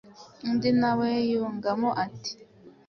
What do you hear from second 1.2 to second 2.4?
yungamo ati